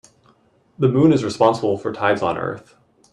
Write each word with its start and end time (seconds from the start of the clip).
The 0.79 0.87
moon 0.89 1.13
is 1.13 1.23
responsible 1.23 1.77
for 1.77 1.93
tides 1.93 2.23
on 2.23 2.35
earth. 2.35 2.75